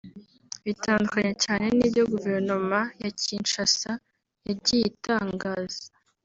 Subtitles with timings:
[0.65, 3.91] bitandukanye cyane n’ibyo Guverinoma ya Kinshasa
[4.47, 5.83] yagiye itangaza